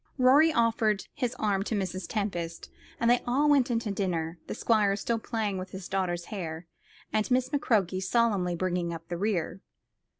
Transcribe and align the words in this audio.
Rorie 0.17 0.51
offered 0.51 1.05
his 1.13 1.35
arm 1.35 1.61
to 1.65 1.75
Mrs. 1.75 2.07
Tempest, 2.09 2.71
and 2.99 3.07
they 3.07 3.21
all 3.27 3.47
went 3.47 3.69
in 3.69 3.77
to 3.81 3.91
dinner, 3.91 4.39
the 4.47 4.55
squire 4.55 4.95
still 4.95 5.19
playing 5.19 5.59
with 5.59 5.69
his 5.69 5.87
daughter's 5.87 6.25
hair, 6.33 6.65
and 7.13 7.29
Miss 7.29 7.49
McCroke 7.49 8.01
solemnly 8.01 8.55
bringing 8.55 8.95
up 8.95 9.07
the 9.09 9.17
rear. 9.17 9.61